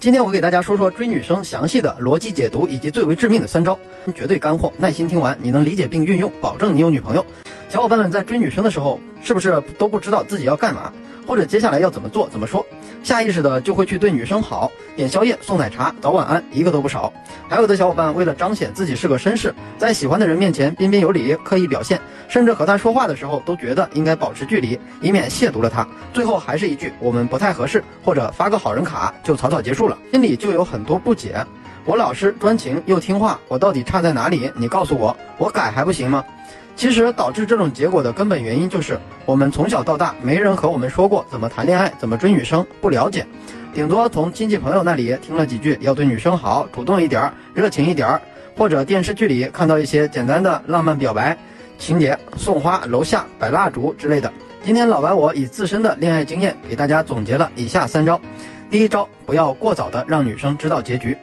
[0.00, 3.76] 今天我给大家说说追女生详细的逻辑解读以及最为致命的三招，
[4.14, 7.26] 绝对干货，耐心听完你能理解并运用，保证你有女朋友。
[7.68, 10.92] 小伙伴们在追女生的时候，是不是都不知道自己要干嘛，
[11.26, 12.64] 或者接下来要怎么做、怎么说？
[13.08, 17.10] 下意识的就会去对女生好，点宵夜、送奶茶、早晚安，一个都不少。
[17.48, 21.98] 还有的小伙伴为了彰显自己是个绅士，在喜欢的人面前彬彬有礼，刻意表现，
[22.28, 25.88] 甚至和他说话的时候都觉得应该保持距离，以免亵渎了他。
[26.12, 31.42] 最后还是一句我们不太合适，或者发个好人卡就草草结束了，心里就有很多不解。
[31.86, 34.52] 我老实专情又听话，我到底差在哪里？
[34.54, 36.22] 你告诉我，我改还不行吗？
[36.78, 38.96] 其实导致这种结果的根本原因就是，
[39.26, 43.26] 我们从小到大没人和我们说过怎么谈恋爱，怎么追女生，不了解，
[43.74, 48.22] 顶多从亲戚朋友那里听了几句要对女生好，主动一点儿，热情一点儿，
[48.56, 51.36] 或者电视剧里看到一些简单的浪漫表白
[51.80, 54.32] 情节，送花、楼下摆蜡烛之类的。
[54.62, 58.20] 今天老白我以自身的恋爱经验给大家总结了以下三招。
[58.70, 61.16] 第一招，不要过早的让女生知道结局。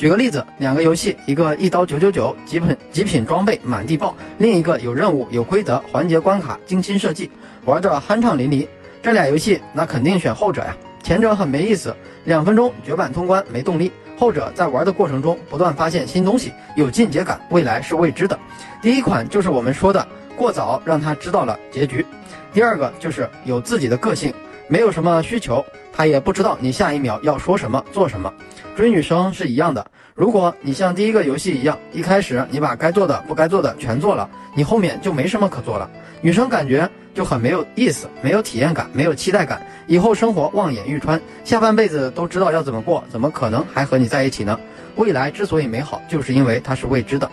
[0.00, 7.30] 举个例子，两个游戏，一个一刀九九九，极品极品装备满地爆；另一个有任务、有规则、环节关卡精心设计，
[7.66, 8.66] 玩着酣畅淋漓。
[9.02, 10.74] 这俩游戏，那肯定选后者呀。
[11.02, 18.38] 前者很没意思，两分钟绝版通关，没动力；后者在玩的过程中不断发现新东西，有进阶感，未来是未知的。
[18.80, 22.06] 第一款就是我们说的过早让他知道了结局，
[22.54, 24.32] 第二个就是有自己的个性。
[24.70, 28.32] 没有什么需求，他也不知道你下一秒要说什么做什么。
[28.76, 35.90] 追女生是一样的，如果你像第一个游戏一样，一开始你把该做的不该做的全做了，你后面就没什么可做了。
[36.20, 44.56] 女生感觉就很没有意思，没有体验感，没有期待感，以后生活望眼欲穿，下半辈子都知道要怎么过，怎么可能还和你在一起呢？
[44.94, 47.28] 未来之所以美好，就是因为它是未知的。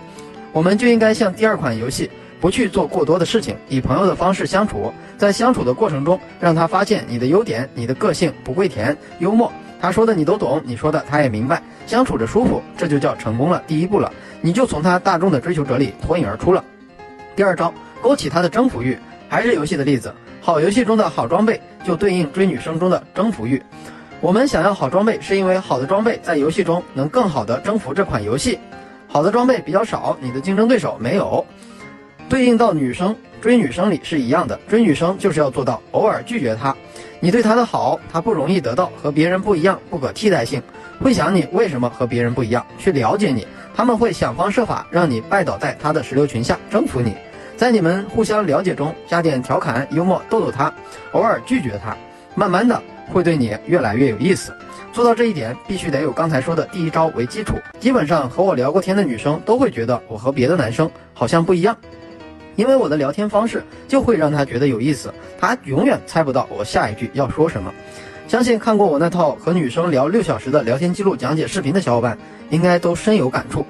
[0.54, 2.10] 我们就应该像第二款游戏。
[2.40, 16.64] 不去做过多的事情，以朋友的方式相处，在相处的过程中，让他发现你的优点，你的个性不会甜，幽默，他说的你都懂，你说的他也明白，相处着舒服，这就叫成功了，第一步了，你就从他大众的追求者里脱颖而出了。
[17.36, 18.98] 第二招，勾起他的征服欲，
[19.28, 23.62] 还是游戏的例子，好游戏中的好装备就对应追女生中的征服欲。
[24.22, 28.58] 我们想要好装备，是因为好的装备在游戏中能更好的征服这款游戏，
[29.08, 31.46] 好的装备比较少，你的竞争对手没有。
[32.30, 36.76] 对应到女生追女生里是一样的，追女生就是要做到偶尔拒绝她，
[37.22, 40.62] 你对她的好，她不容易得到，和别人不一样，不可替代性，
[41.00, 47.16] 会想你为什么和别人不一样，去了解你，他们会想方设法让你拜倒在他的石榴裙下，征服你，
[47.56, 50.74] 在你们互相了解中加点调侃、幽默逗逗他，
[51.14, 51.96] 偶尔拒绝他，
[52.36, 52.82] 慢慢的
[53.14, 54.52] 会对你越来越有意思。
[54.92, 57.54] 做到这一点，必须得有刚才说的第一招为基础。
[57.80, 61.78] 基本上和我聊过天的女生都会觉得我和别的男生好像不一样。
[62.58, 67.74] 因为我的聊天方式就会让他觉得有意思，他永远猜不到我下一句要说什么。
[68.28, 72.18] 相信看过我那套和女生聊六小时的聊天记录讲解视频的小伙伴，
[72.50, 73.66] 应该都深有感触。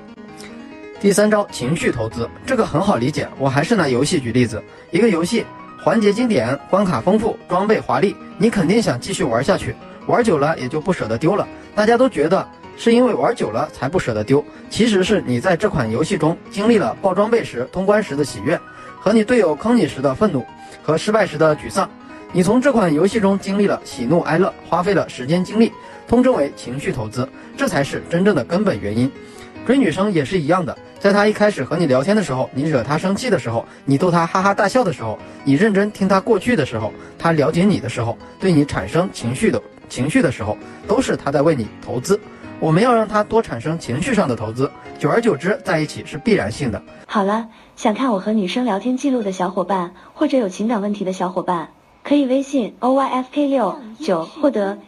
[0.99, 4.63] 第三招情绪投资，这个很好理解，我还是拿游戏举例子。
[4.89, 5.45] 一个游戏
[5.83, 9.75] 环节经典，关卡丰富，装备华丽，你肯定想继续玩下去，
[10.07, 11.47] 玩久了也就不舍得丢了。
[11.75, 12.47] 大家都觉得。
[12.77, 18.57] 是因为玩久了才不舍得丢，其实是你在这款游戏中经历了爆装备时通关时的喜悦，
[18.99, 20.45] 和你队友坑你时的愤怒，
[20.83, 21.89] 和失败时的沮丧。
[22.31, 25.71] 你从这款游戏中经历了喜怒哀乐，花费了时间精力，
[26.07, 27.27] 通称为情绪投资，
[27.57, 29.11] 这才是真正的根本原因。
[29.65, 39.59] 追女生也是一样的，在她一开始和你聊天的时候，你惹她生气的时候，你逗她哈哈大笑的时候，你认真听她过去的时候，她了解你的时候，对你产生情绪的
[39.89, 40.55] 情绪的时候，
[40.87, 42.19] 都是她在为你投资。
[42.59, 46.81] 我们要让他多产生情绪上的投资，久而久之在一起是必然性的。
[47.05, 51.69] 好了，想看我和女生聊天记录的小伙伴，或者有情感问题的小伙伴，
[52.03, 54.79] 可以微信 o y f k 六九获得。